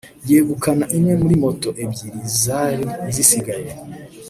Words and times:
yegukana 0.29 0.85
imwe 0.97 1.13
muri 1.21 1.35
moto 1.43 1.69
ebyiri 1.83 2.19
zari 2.41 2.85
zisigaye 3.13 3.69